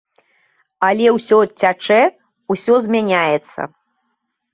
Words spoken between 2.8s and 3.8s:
змяняецца.